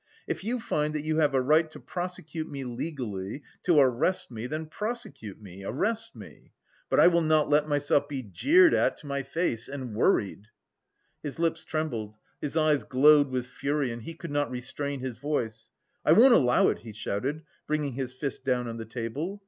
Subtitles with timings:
[0.25, 4.47] If you find that you have a right to prosecute me legally, to arrest me,
[4.47, 6.49] then prosecute me, arrest me.
[6.89, 10.47] But I will not let myself be jeered at to my face and worried..."
[11.21, 15.71] His lips trembled, his eyes glowed with fury and he could not restrain his voice.
[16.03, 19.39] "I won't allow it!" he shouted, bringing his fist down on the table.